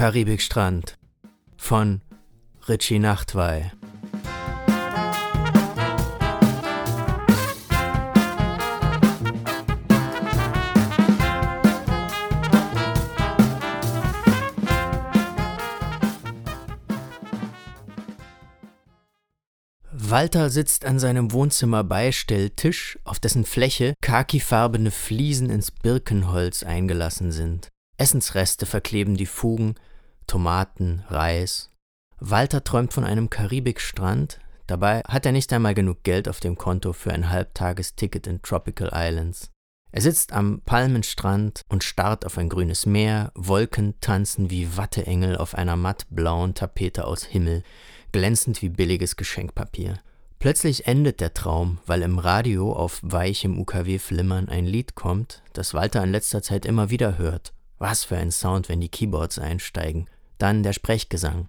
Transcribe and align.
Karibikstrand 0.00 0.96
von 1.58 2.00
Richie 2.66 2.98
Nachtwey. 2.98 3.70
Walter 19.92 20.48
sitzt 20.48 20.86
an 20.86 20.98
seinem 20.98 21.30
Wohnzimmer-Beistelltisch, 21.32 22.98
auf 23.04 23.20
dessen 23.20 23.44
Fläche 23.44 23.92
khakifarbene 24.00 24.92
Fliesen 24.92 25.50
ins 25.50 25.70
Birkenholz 25.70 26.62
eingelassen 26.62 27.32
sind. 27.32 27.68
Essensreste 28.00 28.64
verkleben 28.64 29.14
die 29.14 29.26
Fugen, 29.26 29.74
Tomaten, 30.26 31.04
Reis. 31.08 31.70
Walter 32.18 32.64
träumt 32.64 32.94
von 32.94 33.04
einem 33.04 33.28
Karibikstrand, 33.28 34.40
dabei 34.66 35.02
hat 35.06 35.26
er 35.26 35.32
nicht 35.32 35.52
einmal 35.52 35.74
genug 35.74 36.02
Geld 36.02 36.26
auf 36.26 36.40
dem 36.40 36.56
Konto 36.56 36.94
für 36.94 37.12
ein 37.12 37.28
Halbtagesticket 37.28 38.26
in 38.26 38.40
Tropical 38.40 38.90
Islands. 38.94 39.50
Er 39.92 40.00
sitzt 40.00 40.32
am 40.32 40.62
Palmenstrand 40.64 41.60
und 41.68 41.84
starrt 41.84 42.24
auf 42.24 42.38
ein 42.38 42.48
grünes 42.48 42.86
Meer, 42.86 43.32
Wolken 43.34 44.00
tanzen 44.00 44.48
wie 44.48 44.78
Watteengel 44.78 45.36
auf 45.36 45.54
einer 45.54 45.76
mattblauen 45.76 46.54
Tapete 46.54 47.04
aus 47.04 47.24
Himmel, 47.24 47.62
glänzend 48.12 48.62
wie 48.62 48.70
billiges 48.70 49.16
Geschenkpapier. 49.16 50.00
Plötzlich 50.38 50.86
endet 50.86 51.20
der 51.20 51.34
Traum, 51.34 51.80
weil 51.84 52.00
im 52.00 52.18
Radio 52.18 52.72
auf 52.72 53.00
weichem 53.02 53.58
UKW-Flimmern 53.58 54.48
ein 54.48 54.64
Lied 54.64 54.94
kommt, 54.94 55.42
das 55.52 55.74
Walter 55.74 56.02
in 56.02 56.12
letzter 56.12 56.40
Zeit 56.40 56.64
immer 56.64 56.88
wieder 56.88 57.18
hört. 57.18 57.52
Was 57.80 58.04
für 58.04 58.18
ein 58.18 58.30
Sound, 58.30 58.68
wenn 58.68 58.82
die 58.82 58.90
Keyboards 58.90 59.38
einsteigen. 59.38 60.06
Dann 60.36 60.62
der 60.62 60.74
Sprechgesang. 60.74 61.48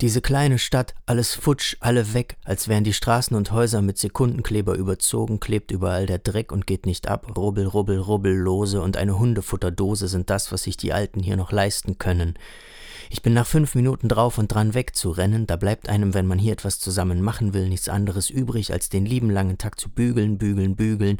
Diese 0.00 0.20
kleine 0.20 0.58
Stadt, 0.58 0.96
alles 1.06 1.34
futsch, 1.34 1.76
alle 1.78 2.12
weg, 2.12 2.36
als 2.44 2.66
wären 2.66 2.82
die 2.82 2.92
Straßen 2.92 3.36
und 3.36 3.52
Häuser 3.52 3.80
mit 3.80 3.96
Sekundenkleber 3.96 4.74
überzogen, 4.74 5.38
klebt 5.38 5.70
überall 5.70 6.06
der 6.06 6.18
Dreck 6.18 6.50
und 6.50 6.66
geht 6.66 6.86
nicht 6.86 7.06
ab, 7.06 7.36
rubbel, 7.36 7.66
rubbel, 7.68 8.00
rubbel, 8.00 8.34
lose 8.34 8.82
und 8.82 8.96
eine 8.96 9.16
Hundefutterdose 9.16 10.08
sind 10.08 10.28
das, 10.28 10.50
was 10.50 10.64
sich 10.64 10.76
die 10.76 10.92
Alten 10.92 11.20
hier 11.20 11.36
noch 11.36 11.52
leisten 11.52 11.98
können. 11.98 12.34
Ich 13.10 13.22
bin 13.22 13.34
nach 13.34 13.46
fünf 13.46 13.74
Minuten 13.74 14.08
drauf 14.08 14.38
und 14.38 14.48
dran 14.48 14.74
wegzurennen, 14.74 15.46
da 15.46 15.56
bleibt 15.56 15.88
einem, 15.88 16.14
wenn 16.14 16.26
man 16.26 16.38
hier 16.38 16.52
etwas 16.52 16.78
zusammen 16.78 17.20
machen 17.20 17.54
will, 17.54 17.68
nichts 17.68 17.88
anderes 17.88 18.30
übrig, 18.30 18.72
als 18.72 18.88
den 18.88 19.06
lieben 19.06 19.30
langen 19.30 19.58
Tag 19.58 19.78
zu 19.78 19.88
bügeln, 19.88 20.38
bügeln, 20.38 20.76
bügeln, 20.76 21.18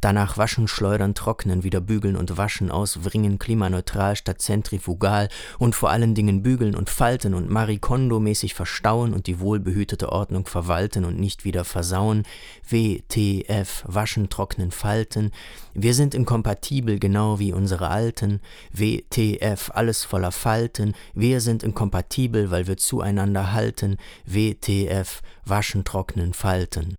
danach 0.00 0.38
waschen, 0.38 0.68
schleudern, 0.68 1.14
trocknen, 1.14 1.64
wieder 1.64 1.80
bügeln 1.80 2.16
und 2.16 2.36
waschen, 2.36 2.70
auswringen, 2.70 3.38
klimaneutral 3.38 4.16
statt 4.16 4.40
zentrifugal 4.40 5.28
und 5.58 5.74
vor 5.74 5.90
allen 5.90 6.14
Dingen 6.14 6.42
bügeln 6.42 6.74
und 6.74 6.90
falten 6.90 7.34
und 7.34 7.50
Marikondo-mäßig 7.50 8.54
verstauen 8.54 9.12
und 9.12 9.26
die 9.26 9.40
wohlbehütete 9.40 10.12
Ordnung 10.12 10.46
verwalten 10.46 11.04
und 11.04 11.18
nicht 11.18 11.44
wieder 11.44 11.64
versauen, 11.64 12.22
WTF, 12.68 13.84
waschen, 13.86 14.28
trocknen, 14.28 14.70
falten, 14.70 15.32
wir 15.74 15.92
sind 15.92 16.14
inkompatibel, 16.14 16.98
genau 16.98 17.38
wie 17.38 17.52
unsere 17.52 17.88
Alten, 17.88 18.40
WTF, 18.72 19.70
alles 19.74 20.04
voller 20.04 20.30
Falten, 20.30 20.94
wir 21.14 21.40
sind 21.40 21.62
inkompatibel, 21.62 22.50
weil 22.50 22.66
wir 22.66 22.76
zueinander 22.76 23.52
halten, 23.52 23.96
WTF, 24.24 25.20
waschen, 25.44 25.84
trocknen, 25.84 26.32
falten. 26.32 26.94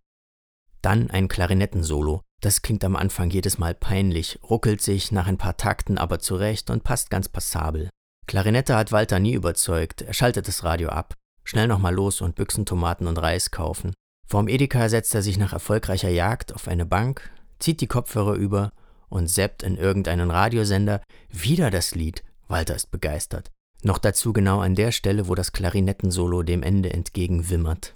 Dann 0.81 1.09
ein 1.09 1.27
Klarinettensolo. 1.27 2.21
Das 2.41 2.61
klingt 2.61 2.83
am 2.83 2.95
Anfang 2.95 3.29
jedes 3.29 3.57
Mal 3.57 3.73
peinlich, 3.73 4.39
ruckelt 4.43 4.81
sich 4.81 5.11
nach 5.11 5.25
ein 5.25 5.37
paar 5.37 5.57
Takten 5.57 5.97
aber 5.97 6.19
zurecht 6.19 6.69
und 6.69 6.83
passt 6.83 7.09
ganz 7.09 7.29
passabel. 7.29 7.89
Klarinette 8.27 8.75
hat 8.75 8.91
Walter 8.91 9.19
nie 9.19 9.33
überzeugt, 9.33 10.01
er 10.01 10.13
schaltet 10.13 10.47
das 10.47 10.63
Radio 10.63 10.89
ab. 10.89 11.15
Schnell 11.43 11.67
nochmal 11.67 11.93
los 11.93 12.21
und 12.21 12.35
Büchsen, 12.35 12.65
Tomaten 12.65 13.07
und 13.07 13.17
Reis 13.17 13.51
kaufen. 13.51 13.93
Vorm 14.27 14.47
Edeka 14.47 14.89
setzt 14.89 15.15
er 15.15 15.21
sich 15.21 15.37
nach 15.37 15.53
erfolgreicher 15.53 16.09
Jagd 16.09 16.53
auf 16.53 16.67
eine 16.67 16.85
Bank, 16.85 17.31
zieht 17.59 17.81
die 17.81 17.87
Kopfhörer 17.87 18.33
über 18.33 18.71
und 19.09 19.27
seppt 19.27 19.63
in 19.63 19.77
irgendeinen 19.77 20.31
Radiosender. 20.31 21.01
Wieder 21.29 21.71
das 21.71 21.95
Lied. 21.95 22.23
Walter 22.47 22.75
ist 22.75 22.91
begeistert. 22.91 23.51
Noch 23.81 23.97
dazu 23.97 24.33
genau 24.33 24.59
an 24.59 24.75
der 24.75 24.91
Stelle, 24.91 25.27
wo 25.27 25.35
das 25.35 25.51
Klarinettensolo 25.51 26.43
dem 26.43 26.63
Ende 26.63 26.91
entgegenwimmert. 26.91 27.95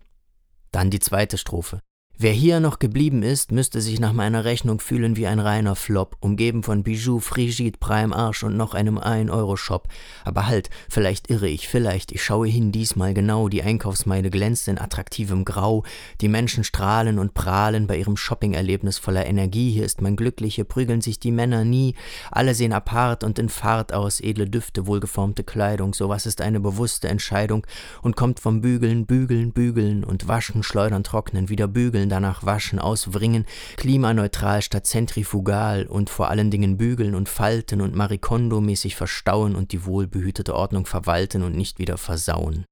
Dann 0.71 0.91
die 0.91 0.99
zweite 0.99 1.37
Strophe. 1.37 1.79
Wer 2.21 2.33
hier 2.33 2.59
noch 2.59 2.79
geblieben 2.79 3.23
ist, 3.23 3.53
müsste 3.53 3.79
sich 3.79 4.01
nach 4.01 4.11
meiner 4.11 4.43
Rechnung 4.43 4.81
fühlen 4.81 5.15
wie 5.15 5.25
ein 5.25 5.39
reiner 5.39 5.77
Flop, 5.77 6.17
umgeben 6.19 6.63
von 6.63 6.83
Bijoux, 6.83 7.21
Frigide, 7.21 7.77
Prime 7.79 8.13
Arsch 8.13 8.43
und 8.43 8.57
noch 8.57 8.73
einem 8.73 8.97
1-Euro-Shop. 8.97 9.87
Aber 10.25 10.45
halt, 10.45 10.69
vielleicht 10.89 11.29
irre 11.29 11.47
ich, 11.47 11.69
vielleicht, 11.69 12.11
ich 12.11 12.21
schaue 12.21 12.49
hin 12.49 12.73
diesmal 12.73 13.13
genau, 13.13 13.47
die 13.47 13.63
Einkaufsmeile 13.63 14.29
glänzt 14.31 14.67
in 14.67 14.77
attraktivem 14.77 15.45
Grau, 15.45 15.85
die 16.19 16.27
Menschen 16.27 16.65
strahlen 16.65 17.19
und 17.19 17.35
prahlen 17.35 17.87
bei 17.87 17.95
ihrem 17.95 18.17
Shopping-Erlebnis 18.17 18.97
voller 18.97 19.25
Energie, 19.25 19.71
hier 19.71 19.85
ist 19.85 20.01
man 20.01 20.17
glücklich, 20.17 20.55
hier 20.55 20.65
prügeln 20.65 20.99
sich 20.99 21.21
die 21.21 21.31
Männer 21.31 21.63
nie, 21.63 21.95
alle 22.31 22.53
sehen 22.53 22.73
apart 22.73 23.23
und 23.23 23.39
in 23.39 23.47
Fahrt 23.47 23.93
aus, 23.93 24.19
edle 24.19 24.49
Düfte, 24.49 24.87
wohlgeformte 24.87 25.45
Kleidung, 25.45 25.93
sowas 25.93 26.25
ist 26.25 26.41
eine 26.41 26.59
bewusste 26.59 27.07
Entscheidung 27.07 27.65
und 28.01 28.17
kommt 28.17 28.41
vom 28.41 28.59
Bügeln, 28.59 29.05
Bügeln, 29.05 29.53
Bügeln 29.53 30.03
und 30.03 30.27
Waschen, 30.27 30.63
Schleudern, 30.63 31.05
Trocknen, 31.05 31.47
wieder 31.47 31.69
Bügeln, 31.69 32.08
danach 32.09 32.45
waschen, 32.45 32.79
auswringen, 32.79 33.45
klimaneutral 33.77 34.61
statt 34.61 34.87
zentrifugal 34.87 35.85
und 35.85 36.09
vor 36.09 36.29
allen 36.29 36.51
Dingen 36.51 36.77
bügeln 36.77 37.15
und 37.15 37.29
falten 37.29 37.81
und 37.81 37.95
Marikondo-mäßig 37.95 38.95
verstauen 38.95 39.55
und 39.55 39.71
die 39.71 39.85
wohlbehütete 39.85 40.55
Ordnung 40.55 40.85
verwalten 40.85 41.43
und 41.43 41.55
nicht 41.55 41.79
wieder 41.79 41.97
versauen. 41.97 42.65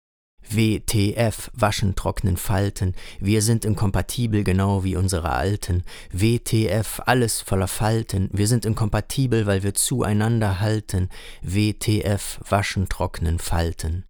WTF, 0.50 1.52
waschen, 1.54 1.96
trocknen, 1.96 2.38
falten, 2.38 2.96
wir 3.20 3.42
sind 3.42 3.66
inkompatibel 3.66 4.44
genau 4.44 4.84
wie 4.84 4.96
unsere 4.96 5.32
Alten. 5.32 5.84
WTF, 6.12 7.02
alles 7.06 7.42
voller 7.42 7.68
Falten, 7.68 8.30
wir 8.32 8.48
sind 8.48 8.66
inkompatibel, 8.66 9.46
weil 9.46 9.64
wir 9.64 9.74
zueinander 9.74 10.60
halten. 10.60 11.10
WTF, 11.42 12.40
waschen, 12.48 12.88
trocknen, 12.88 13.40
falten. 13.40 14.06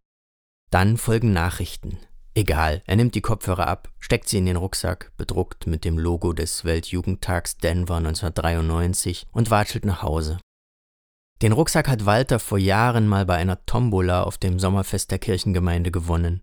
Dann 0.69 0.97
folgen 0.97 1.33
Nachrichten. 1.33 1.97
Egal, 2.37 2.83
er 2.85 2.97
nimmt 2.97 3.15
die 3.15 3.21
Kopfhörer 3.21 3.65
ab, 3.65 3.89
steckt 3.97 4.29
sie 4.29 4.37
in 4.37 4.45
den 4.45 4.57
Rucksack, 4.57 5.11
bedruckt 5.17 5.65
mit 5.65 5.83
dem 5.83 5.97
Logo 5.97 6.33
des 6.33 6.65
Weltjugendtags 6.65 7.57
Denver 7.57 7.95
1993 7.95 9.25
und 9.31 9.49
watschelt 9.49 9.85
nach 9.85 10.03
Hause. 10.03 10.37
Den 11.41 11.51
Rucksack 11.51 11.87
hat 11.87 12.05
Walter 12.05 12.37
vor 12.37 12.59
Jahren 12.59 13.07
mal 13.07 13.25
bei 13.25 13.37
einer 13.37 13.65
Tombola 13.65 14.21
auf 14.21 14.37
dem 14.37 14.59
Sommerfest 14.59 15.09
der 15.09 15.17
Kirchengemeinde 15.17 15.89
gewonnen. 15.89 16.41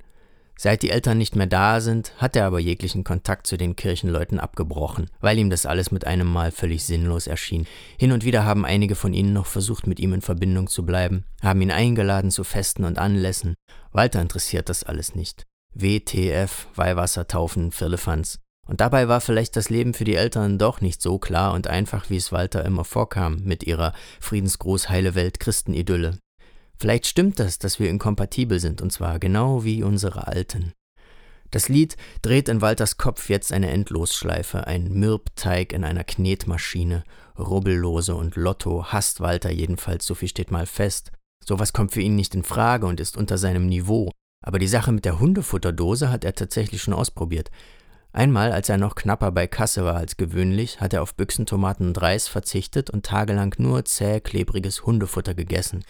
Seit 0.59 0.82
die 0.82 0.91
Eltern 0.91 1.16
nicht 1.16 1.37
mehr 1.37 1.47
da 1.47 1.81
sind, 1.81 2.12
hat 2.19 2.34
er 2.34 2.47
aber 2.47 2.59
jeglichen 2.59 3.05
Kontakt 3.05 3.47
zu 3.47 3.56
den 3.56 3.76
Kirchenleuten 3.76 4.41
abgebrochen, 4.41 5.09
weil 5.21 5.38
ihm 5.38 5.49
das 5.49 5.65
alles 5.65 5.93
mit 5.93 6.09
einem 6.09 6.26
Mal 6.26 6.50
völlig 6.50 6.82
sinnlos 6.82 7.28
erschien. 7.28 7.69
Hin 8.00 8.11
und 8.11 8.25
wieder 8.25 8.44
haben 8.44 8.65
einige 8.65 8.97
von 8.97 9.15
ihnen 9.15 9.32
noch 9.32 9.47
versucht, 9.47 9.87
mit 9.87 10.00
ihm 10.00 10.12
in 10.12 10.22
Verbindung 10.22 10.66
zu 10.66 10.84
bleiben, 10.84 11.25
haben 11.41 11.62
ihn 11.62 11.71
eingeladen 11.71 12.32
zu 12.32 12.43
Festen 12.43 12.82
und 12.82 12.99
Anlässen. 12.99 13.55
Walter 13.93 14.21
interessiert 14.21 14.69
das 14.69 14.82
alles 14.82 15.15
nicht. 15.15 15.47
WTF, 15.75 16.69
Weihwassertaufen, 16.75 17.73
Firlefanz. 17.73 18.39
Und 18.67 18.81
dabei 18.81 19.09
war 19.09 19.21
vielleicht 19.21 19.57
das 19.57 19.69
Leben 19.69 19.93
für 19.93 20.05
die 20.05 20.15
Eltern 20.15 20.59
doch 20.59 20.81
nicht 20.81 21.03
so 21.03 21.19
klar 21.19 21.53
und 21.53 21.67
einfach, 21.67 22.09
wie 22.09 22.17
es 22.17 22.33
Walter 22.33 22.65
immer 22.65 22.85
vorkam 22.85 23.43
mit 23.45 23.65
ihrer 23.65 23.93
Friedensgruß 24.21 24.89
heile 24.89 25.15
Welt 25.15 25.39
Christenidylle. 25.39 26.19
Vielleicht 26.77 27.07
stimmt 27.07 27.39
das, 27.39 27.59
dass 27.59 27.79
wir 27.79 27.91
inkompatibel 27.91 28.59
sind, 28.59 28.81
und 28.81 28.93
zwar 28.93 29.19
genau 29.19 29.65
wie 29.65 29.83
unsere 29.83 30.27
Alten. 30.27 30.73
Das 31.51 31.69
Lied 31.69 31.97
dreht 32.23 32.49
in 32.49 32.62
Walters 32.62 32.97
Kopf 32.97 33.29
jetzt 33.29 33.53
eine 33.53 33.71
Endlosschleife, 33.71 34.67
ein 34.67 34.93
Mürbteig 34.93 35.73
in 35.73 35.85
einer 35.85 36.03
Knetmaschine. 36.03 37.05
Rubbellose 37.38 38.17
und 38.17 38.35
Lotto 38.35 38.87
hasst 38.87 39.20
Walter 39.20 39.50
jedenfalls, 39.50 40.05
so 40.05 40.15
viel 40.15 40.29
steht 40.29 40.50
mal 40.50 40.67
fest. 40.67 41.12
Sowas 41.47 41.73
kommt 41.73 41.93
für 41.93 42.00
ihn 42.00 42.17
nicht 42.17 42.35
in 42.35 42.43
Frage 42.43 42.87
und 42.87 42.99
ist 42.99 43.17
unter 43.17 43.38
seinem 43.38 43.67
Niveau. 43.67 44.11
Aber 44.46 44.58
die 44.58 44.69
Sache 44.69 44.93
mit 44.93 45.06
der 45.06 45.20
Hundefutterdose 45.20 46.11
hat 46.11 46.23
er 46.23 46.35
tatsächlich 46.35 46.82
schon 46.82 46.93
ausprobiert. 46.93 47.50
Einmal, 48.12 48.52
als 48.52 48.69
er 48.69 48.76
noch 48.76 48.94
knapper 48.94 49.32
bei 49.32 49.46
Kasse 49.46 49.87
war 49.87 49.96
als 49.96 50.19
gewöhnlich, 50.19 50.82
hat 50.82 50.93
er 50.93 51.00
auf 51.00 51.14
Büchsen, 51.14 51.46
Tomaten 51.46 51.88
und 51.88 52.02
Reis 52.02 52.29
verzichtet 52.29 52.91
und 52.91 53.06
tagelang 53.06 53.55
nur 53.56 53.87
zäh, 53.87 54.20
klebriges 54.20 54.85
Hundefutter 54.85 55.32
gegessen. 55.32 55.82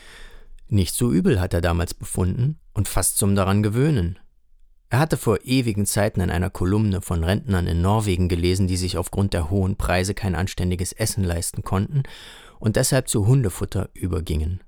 Nicht 0.68 0.94
so 0.94 1.10
übel 1.10 1.40
hat 1.40 1.52
er 1.52 1.62
damals 1.62 1.94
befunden 1.94 2.60
und 2.72 2.86
fast 2.86 3.18
zum 3.18 3.34
daran 3.34 3.64
gewöhnen. 3.64 4.20
Er 4.88 5.00
hatte 5.00 5.16
vor 5.16 5.38
ewigen 5.42 5.84
Zeiten 5.84 6.20
in 6.20 6.30
einer 6.30 6.50
Kolumne 6.50 7.02
von 7.02 7.24
Rentnern 7.24 7.66
in 7.66 7.82
Norwegen 7.82 8.28
gelesen, 8.28 8.68
die 8.68 8.76
sich 8.76 8.96
aufgrund 8.98 9.34
der 9.34 9.50
hohen 9.50 9.74
Preise 9.74 10.14
kein 10.14 10.36
anständiges 10.36 10.92
Essen 10.92 11.24
leisten 11.24 11.64
konnten 11.64 12.04
und 12.60 12.76
deshalb 12.76 13.08
zu 13.08 13.26
Hundefutter 13.26 13.90
übergingen. 13.94 14.62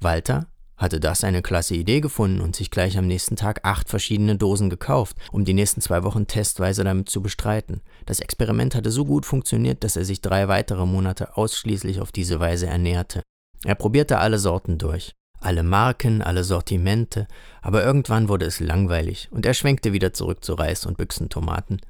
Walter 0.00 0.51
hatte 0.82 1.00
das 1.00 1.24
eine 1.24 1.40
klasse 1.40 1.74
Idee 1.74 2.00
gefunden 2.00 2.40
und 2.40 2.54
sich 2.54 2.70
gleich 2.70 2.98
am 2.98 3.06
nächsten 3.06 3.36
Tag 3.36 3.60
acht 3.62 3.88
verschiedene 3.88 4.36
Dosen 4.36 4.68
gekauft, 4.68 5.16
um 5.30 5.44
die 5.44 5.54
nächsten 5.54 5.80
zwei 5.80 6.02
Wochen 6.02 6.26
testweise 6.26 6.84
damit 6.84 7.08
zu 7.08 7.22
bestreiten. 7.22 7.80
Das 8.04 8.20
Experiment 8.20 8.74
hatte 8.74 8.90
so 8.90 9.04
gut 9.04 9.24
funktioniert, 9.24 9.84
dass 9.84 9.96
er 9.96 10.04
sich 10.04 10.20
drei 10.20 10.48
weitere 10.48 10.84
Monate 10.84 11.36
ausschließlich 11.36 12.00
auf 12.00 12.12
diese 12.12 12.40
Weise 12.40 12.66
ernährte. 12.66 13.22
Er 13.64 13.76
probierte 13.76 14.18
alle 14.18 14.38
Sorten 14.38 14.76
durch. 14.76 15.14
alle 15.42 15.62
Marken, 15.62 16.22
alle 16.22 16.44
Sortimente, 16.44 17.26
aber 17.60 17.84
irgendwann 17.84 18.28
wurde 18.28 18.46
es 18.46 18.60
langweilig 18.60 19.28
und 19.32 19.44
er 19.44 19.54
schwenkte 19.54 19.92
wieder 19.92 20.12
zurück 20.12 20.44
zu 20.44 20.54
Reis 20.54 20.86
und 20.86 20.96
Büchsentomaten. 20.96 21.80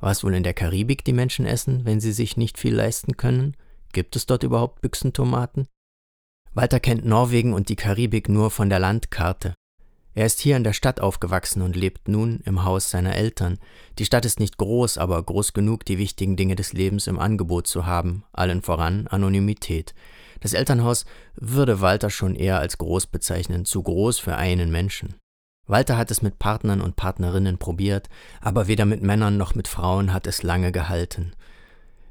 Was 0.00 0.24
wohl 0.24 0.34
in 0.34 0.42
der 0.42 0.54
Karibik 0.54 1.04
die 1.04 1.12
Menschen 1.12 1.46
essen, 1.46 1.84
wenn 1.84 2.00
sie 2.00 2.12
sich 2.12 2.36
nicht 2.36 2.58
viel 2.58 2.74
leisten 2.74 3.16
können? 3.16 3.56
Gibt 3.92 4.16
es 4.16 4.26
dort 4.26 4.42
überhaupt 4.42 4.80
Büchsentomaten? 4.80 5.68
Walter 6.54 6.80
kennt 6.80 7.06
Norwegen 7.06 7.54
und 7.54 7.70
die 7.70 7.76
Karibik 7.76 8.28
nur 8.28 8.50
von 8.50 8.68
der 8.68 8.78
Landkarte. 8.78 9.54
Er 10.14 10.26
ist 10.26 10.40
hier 10.40 10.58
in 10.58 10.64
der 10.64 10.74
Stadt 10.74 11.00
aufgewachsen 11.00 11.62
und 11.62 11.74
lebt 11.74 12.08
nun 12.08 12.40
im 12.44 12.64
Haus 12.64 12.90
seiner 12.90 13.16
Eltern. 13.16 13.58
Die 13.98 14.04
Stadt 14.04 14.26
ist 14.26 14.38
nicht 14.38 14.58
groß, 14.58 14.98
aber 14.98 15.22
groß 15.22 15.54
genug, 15.54 15.86
die 15.86 15.96
wichtigen 15.96 16.36
Dinge 16.36 16.54
des 16.54 16.74
Lebens 16.74 17.06
im 17.06 17.18
Angebot 17.18 17.66
zu 17.66 17.86
haben, 17.86 18.24
allen 18.32 18.60
voran 18.60 19.06
Anonymität. 19.06 19.94
Das 20.40 20.52
Elternhaus 20.52 21.06
würde 21.36 21.80
Walter 21.80 22.10
schon 22.10 22.34
eher 22.34 22.58
als 22.58 22.76
groß 22.76 23.06
bezeichnen, 23.06 23.64
zu 23.64 23.82
groß 23.82 24.18
für 24.18 24.36
einen 24.36 24.70
Menschen. 24.70 25.14
Walter 25.66 25.96
hat 25.96 26.10
es 26.10 26.20
mit 26.20 26.38
Partnern 26.38 26.82
und 26.82 26.96
Partnerinnen 26.96 27.56
probiert, 27.56 28.10
aber 28.42 28.66
weder 28.66 28.84
mit 28.84 29.02
Männern 29.02 29.38
noch 29.38 29.54
mit 29.54 29.68
Frauen 29.68 30.12
hat 30.12 30.26
es 30.26 30.42
lange 30.42 30.70
gehalten. 30.70 31.32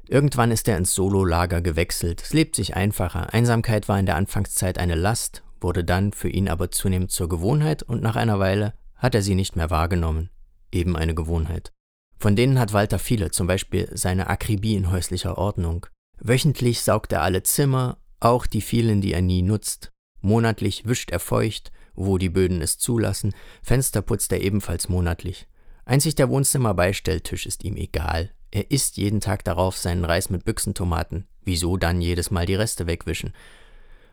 Irgendwann 0.08 0.50
ist 0.50 0.68
er 0.68 0.76
ins 0.76 0.94
Sololager 0.94 1.60
gewechselt. 1.60 2.22
Es 2.22 2.32
lebt 2.32 2.56
sich 2.56 2.74
einfacher. 2.76 3.32
Einsamkeit 3.32 3.88
war 3.88 3.98
in 3.98 4.06
der 4.06 4.16
Anfangszeit 4.16 4.78
eine 4.78 4.94
Last, 4.94 5.42
wurde 5.60 5.84
dann 5.84 6.12
für 6.12 6.28
ihn 6.28 6.48
aber 6.48 6.70
zunehmend 6.70 7.10
zur 7.10 7.28
Gewohnheit 7.28 7.82
und 7.82 8.02
nach 8.02 8.16
einer 8.16 8.38
Weile 8.38 8.74
hat 8.96 9.14
er 9.14 9.22
sie 9.22 9.34
nicht 9.34 9.56
mehr 9.56 9.70
wahrgenommen. 9.70 10.30
Eben 10.70 10.96
eine 10.96 11.14
Gewohnheit. 11.14 11.72
Von 12.18 12.36
denen 12.36 12.58
hat 12.58 12.72
Walter 12.72 12.98
viele, 12.98 13.30
zum 13.30 13.46
Beispiel 13.46 13.88
seine 13.92 14.28
Akribie 14.28 14.76
in 14.76 14.90
häuslicher 14.90 15.38
Ordnung. 15.38 15.86
Wöchentlich 16.20 16.82
saugt 16.82 17.12
er 17.12 17.22
alle 17.22 17.42
Zimmer, 17.42 17.98
auch 18.20 18.46
die 18.46 18.60
vielen, 18.60 19.00
die 19.00 19.12
er 19.12 19.22
nie 19.22 19.42
nutzt. 19.42 19.90
Monatlich 20.20 20.86
wischt 20.86 21.10
er 21.10 21.18
feucht, 21.18 21.72
wo 21.94 22.18
die 22.18 22.28
Böden 22.28 22.62
es 22.62 22.78
zulassen, 22.78 23.34
Fenster 23.62 24.02
putzt 24.02 24.32
er 24.32 24.40
ebenfalls 24.40 24.88
monatlich. 24.88 25.48
Einzig 25.84 26.14
der 26.14 26.28
Wohnzimmerbeistelltisch 26.28 27.44
ist 27.44 27.64
ihm 27.64 27.76
egal. 27.76 28.30
Er 28.52 28.70
isst 28.70 28.98
jeden 28.98 29.20
Tag 29.20 29.44
darauf 29.44 29.76
seinen 29.76 30.04
Reis 30.04 30.30
mit 30.30 30.44
Büchsentomaten. 30.44 31.26
Wieso 31.42 31.76
dann 31.76 32.00
jedes 32.00 32.30
Mal 32.30 32.46
die 32.46 32.54
Reste 32.54 32.86
wegwischen? 32.86 33.32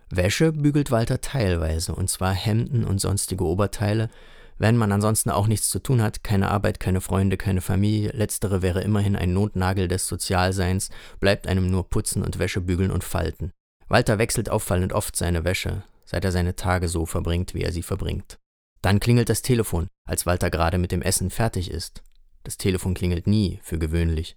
Wäsche 0.09 0.53
bügelt 0.53 0.89
Walter 0.89 1.21
teilweise, 1.21 1.93
und 1.93 2.09
zwar 2.09 2.33
Hemden 2.33 2.85
und 2.85 2.99
sonstige 2.99 3.43
Oberteile, 3.43 4.09
wenn 4.57 4.75
man 4.75 4.91
ansonsten 4.91 5.29
auch 5.29 5.47
nichts 5.47 5.69
zu 5.69 5.79
tun 5.79 6.01
hat, 6.01 6.23
keine 6.23 6.51
Arbeit, 6.51 6.79
keine 6.79 6.99
Freunde, 6.99 7.37
keine 7.37 7.61
Familie, 7.61 8.11
letztere 8.11 8.61
wäre 8.61 8.81
immerhin 8.81 9.15
ein 9.15 9.33
Notnagel 9.33 9.87
des 9.87 10.07
Sozialseins, 10.07 10.89
bleibt 11.19 11.47
einem 11.47 11.69
nur 11.69 11.89
putzen 11.89 12.23
und 12.23 12.39
Wäsche 12.39 12.59
bügeln 12.59 12.91
und 12.91 13.03
falten. 13.03 13.51
Walter 13.87 14.17
wechselt 14.17 14.49
auffallend 14.49 14.93
oft 14.93 15.15
seine 15.15 15.43
Wäsche, 15.45 15.83
seit 16.05 16.25
er 16.25 16.31
seine 16.31 16.55
Tage 16.55 16.89
so 16.89 17.05
verbringt, 17.05 17.53
wie 17.53 17.61
er 17.61 17.71
sie 17.71 17.83
verbringt. 17.83 18.37
Dann 18.81 18.99
klingelt 18.99 19.29
das 19.29 19.41
Telefon, 19.41 19.87
als 20.05 20.25
Walter 20.25 20.49
gerade 20.49 20.77
mit 20.77 20.91
dem 20.91 21.01
Essen 21.01 21.29
fertig 21.29 21.71
ist. 21.71 22.03
Das 22.43 22.57
Telefon 22.57 22.93
klingelt 22.93 23.27
nie, 23.27 23.59
für 23.63 23.79
gewöhnlich. 23.79 24.35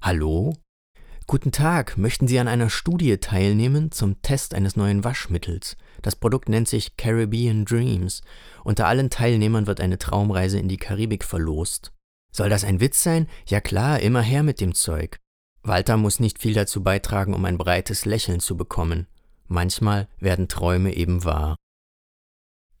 Hallo? 0.00 0.54
Guten 1.26 1.52
Tag, 1.52 1.96
möchten 1.96 2.26
Sie 2.26 2.40
an 2.40 2.48
einer 2.48 2.70
Studie 2.70 3.18
teilnehmen 3.18 3.92
zum 3.92 4.20
Test 4.20 4.54
eines 4.54 4.74
neuen 4.74 5.04
Waschmittels? 5.04 5.76
Das 6.02 6.16
Produkt 6.16 6.48
nennt 6.48 6.68
sich 6.68 6.96
Caribbean 6.96 7.64
Dreams. 7.64 8.22
Unter 8.64 8.88
allen 8.88 9.10
Teilnehmern 9.10 9.66
wird 9.66 9.80
eine 9.80 9.98
Traumreise 9.98 10.58
in 10.58 10.68
die 10.68 10.76
Karibik 10.76 11.24
verlost. 11.24 11.92
Soll 12.32 12.48
das 12.48 12.64
ein 12.64 12.80
Witz 12.80 13.02
sein? 13.02 13.28
Ja 13.46 13.60
klar, 13.60 14.00
immer 14.00 14.22
her 14.22 14.42
mit 14.42 14.60
dem 14.60 14.74
Zeug. 14.74 15.18
Walter 15.62 15.96
muss 15.96 16.20
nicht 16.20 16.40
viel 16.40 16.54
dazu 16.54 16.82
beitragen, 16.82 17.34
um 17.34 17.44
ein 17.44 17.58
breites 17.58 18.06
Lächeln 18.06 18.40
zu 18.40 18.56
bekommen. 18.56 19.06
Manchmal 19.46 20.08
werden 20.18 20.48
Träume 20.48 20.94
eben 20.94 21.24
wahr. 21.24 21.56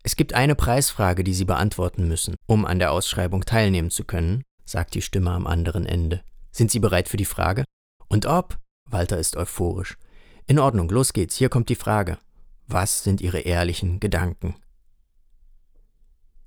Es 0.02 0.16
gibt 0.16 0.32
eine 0.32 0.54
Preisfrage, 0.54 1.24
die 1.24 1.34
Sie 1.34 1.44
beantworten 1.44 2.08
müssen, 2.08 2.34
um 2.46 2.64
an 2.64 2.78
der 2.78 2.90
Ausschreibung 2.90 3.44
teilnehmen 3.44 3.90
zu 3.90 4.04
können, 4.04 4.42
sagt 4.70 4.94
die 4.94 5.02
Stimme 5.02 5.30
am 5.30 5.46
anderen 5.46 5.86
Ende. 5.86 6.22
Sind 6.50 6.70
Sie 6.70 6.78
bereit 6.78 7.08
für 7.08 7.16
die 7.16 7.24
Frage? 7.24 7.64
Und 8.08 8.26
ob? 8.26 8.58
Walter 8.88 9.18
ist 9.18 9.36
euphorisch. 9.36 9.98
In 10.46 10.58
Ordnung, 10.58 10.88
los 10.88 11.12
geht's, 11.12 11.36
hier 11.36 11.48
kommt 11.48 11.68
die 11.68 11.76
Frage. 11.76 12.18
Was 12.66 13.02
sind 13.02 13.20
Ihre 13.20 13.40
ehrlichen 13.40 14.00
Gedanken? 14.00 14.56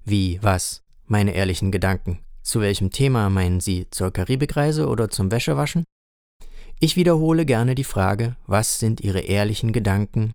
Wie, 0.03 0.39
was? 0.41 0.83
Meine 1.05 1.33
ehrlichen 1.33 1.71
Gedanken. 1.71 2.19
Zu 2.41 2.59
welchem 2.59 2.91
Thema 2.91 3.29
meinen 3.29 3.61
Sie? 3.61 3.89
Zur 3.89 4.11
Karibikreise 4.11 4.87
oder 4.87 5.09
zum 5.09 5.31
Wäschewaschen? 5.31 5.85
Ich 6.79 6.97
wiederhole 6.97 7.45
gerne 7.45 7.75
die 7.75 7.85
Frage, 7.85 8.35
was 8.45 8.79
sind 8.79 8.99
Ihre 8.99 9.21
ehrlichen 9.21 9.71
Gedanken? 9.71 10.33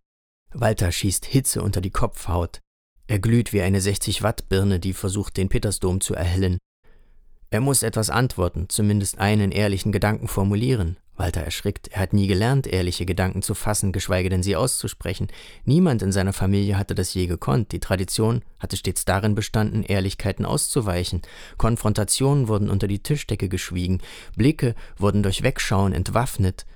Walter 0.55 0.91
schießt 0.91 1.27
Hitze 1.27 1.63
unter 1.63 1.83
die 1.83 1.91
Kopfhaut. 1.91 2.61
Er 3.07 3.19
glüht 3.19 3.53
wie 3.53 3.61
eine 3.61 3.81
60 3.81 4.23
Watt 4.23 4.49
Birne, 4.49 4.81
die 4.81 4.95
versucht, 4.95 5.37
den 5.37 5.49
Petersdom 5.49 6.01
zu 6.01 6.15
erhellen. 6.15 6.59
Er 7.51 7.61
muss 7.61 7.83
etwas 7.83 8.11
antworten, 8.11 8.67
zumindest 8.69 9.19
einen 9.19 9.53
ehrlichen 9.53 9.91
Gedanken 9.91 10.29
formulieren. 10.29 10.99
Walter 11.17 11.41
erschrickt. 11.41 11.89
Er 11.89 12.03
hat 12.03 12.13
nie 12.13 12.27
gelernt, 12.27 12.67
ehrliche 12.67 13.07
Gedanken 13.07 13.43
zu 13.43 13.55
fassen, 13.55 13.91
geschweige 13.91 14.29
denn 14.29 14.43
sie 14.43 14.55
auszusprechen. 14.55 15.29
Niemand 15.65 16.03
in 16.03 16.13
seiner 16.13 16.33
Familie 16.33 16.79
hatte 16.79 16.95
das 16.95 17.13
je 17.15 17.27
gekonnt. 17.27 17.73
Die 17.73 17.81
Tradition 17.81 18.43
hatte 18.59 18.77
stets 18.77 19.05
darin 19.05 19.35
bestanden, 19.35 19.83
Ehrlichkeiten 19.83 20.45
auszuweichen. 20.45 21.23
Konfrontationen 21.57 22.49
wurden 22.49 22.71
unter 22.71 22.87
die 22.87 23.03
Tischdecke 23.03 23.49
geschwiegen. 23.49 24.01
Blicke 24.37 24.75
wurden 24.97 25.23
durch 25.23 25.43
Wegschauen 25.43 25.93
entwaffnet. 25.93 26.67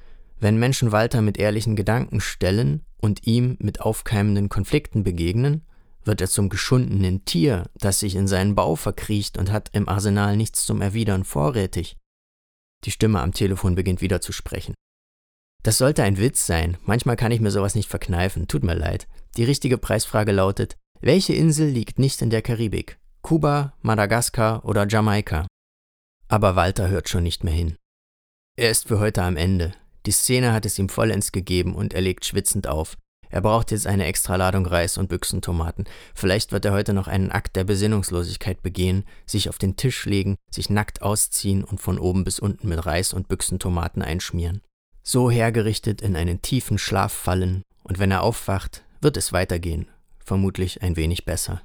Wenn 0.41 0.59
Menschen 0.59 0.91
Walter 0.91 1.23
mit 1.23 1.39
ehrlichen 1.39 1.77
Gedanken 1.77 2.21
stellen 2.21 2.83
und 3.01 3.27
ihm 3.27 3.57
mit 3.61 3.81
aufkeimenden 3.81 4.49
Konflikten 4.49 5.05
begegnen, 5.05 5.63
wird 6.05 6.21
er 6.21 6.29
zum 6.29 6.49
geschundenen 6.49 7.25
Tier, 7.25 7.71
das 7.75 8.01
sich 8.01 8.15
in 8.15 8.27
seinen 8.27 8.55
Bau 8.55 8.77
verkriecht 8.77 9.39
und 9.39 9.51
hat 9.51 9.71
im 9.73 9.89
Arsenal 9.89 10.37
nichts 10.37 10.67
zum 10.67 10.81
Erwidern 10.81 11.25
vorrätig. 11.25 11.97
Die 12.85 12.91
Stimme 12.91 13.21
am 13.21 13.33
Telefon 13.33 13.75
beginnt 13.75 14.01
wieder 14.01 14.21
zu 14.21 14.33
sprechen. 14.33 14.75
Das 15.63 15.79
sollte 15.79 16.03
ein 16.03 16.19
Witz 16.19 16.47
sein, 16.47 16.77
manchmal 16.85 17.17
kann 17.17 17.31
ich 17.31 17.41
mir 17.41 17.53
sowas 17.53 17.75
nicht 17.75 17.89
verkneifen, 17.89 18.49
tut 18.49 18.65
mir 18.65 18.75
leid. 18.75 19.07
Die 19.37 19.45
richtige 19.45 19.79
Preisfrage 19.79 20.33
lautet, 20.33 20.77
welche 21.01 21.35
Insel 21.35 21.69
liegt 21.69 21.99
nicht 21.99 22.21
in 22.23 22.31
der 22.31 22.43
Karibik? 22.43 22.99
Kuba, 23.23 23.75
Madagaskar 23.81 24.65
oder 24.65 24.89
Jamaika? 24.89 25.47
Aber 26.29 26.57
Walter 26.57 26.89
hört 26.89 27.09
schon 27.09 27.23
nicht 27.23 27.45
mehr 27.45 27.55
hin. 27.55 27.77
Er 28.57 28.71
ist 28.71 28.89
für 28.89 28.99
heute 28.99 29.23
am 29.23 29.37
Ende. 29.37 29.73
Die 30.07 30.13
Szene 30.13 30.53
hat 30.53 30.67
es 30.67 30.79
ihm 30.79 30.89
vollends 30.89 31.31
gegeben 31.31 31.75
und 31.75 31.95
er 31.95 32.01
legt 32.01 32.25
schwitzend 32.25 32.67
auf. 32.67 32.97
Er 33.33 33.41
braucht 33.41 33.71
jetzt 33.71 33.87
eine 33.87 34.05
extra 34.05 34.37
Ladung 34.37 34.67
Reis 34.67 34.99
und 34.99 35.09
Büchsentomaten. 35.09 35.87
Vielleicht 36.15 36.53
wird 36.53 36.67
er 36.67 36.73
heute 36.73 36.93
noch 36.93 37.09
einen 37.09 37.33
Akt 37.33 37.57
der 37.57 37.65
Besinnungslosigkeit 37.65 38.63
begehen, 38.63 39.05
sich 39.27 39.49
auf 39.49 39.57
den 39.57 39.77
Tisch 39.77 40.05
legen, 40.05 40.37
sich 40.51 40.69
nackt 40.69 41.01
ausziehen 41.01 41.65
und 41.65 41.81
von 41.81 41.99
oben 41.99 42.25
bis 42.25 42.39
unten 42.39 42.69
mit 42.69 42.85
Reis 42.85 43.15
und 43.15 43.29
Büchsentomaten 43.29 44.03
einschmieren. 44.03 44.61
So 45.03 45.31
hergerichtet 45.31 46.03
in 46.03 46.15
einen 46.15 46.43
tiefen 46.43 46.77
Schlaf 46.77 47.13
fallen, 47.13 47.63
und 47.83 47.99
wenn 47.99 48.11
er 48.11 48.23
aufwacht, 48.23 48.85
wird 49.01 49.17
es 49.17 49.33
weitergehen, 49.33 49.89
vermutlich 50.23 50.83
ein 50.83 50.97
wenig 50.97 51.25
besser. 51.25 51.63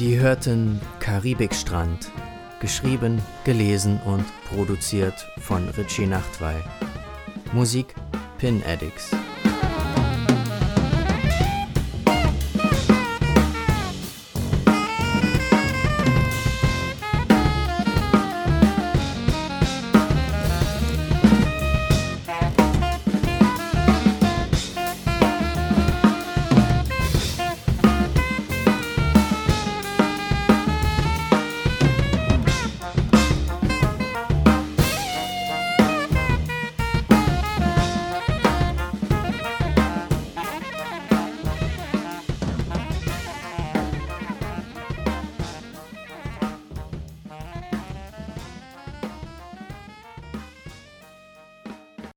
Sie 0.00 0.18
hörten 0.18 0.80
Karibikstrand, 0.98 2.10
geschrieben, 2.58 3.20
gelesen 3.44 4.00
und 4.06 4.24
produziert 4.48 5.28
von 5.40 5.68
Richie 5.76 6.06
Nachtwey. 6.06 6.56
Musik 7.52 7.94
Pin 8.38 8.62
Addicts. 8.66 9.10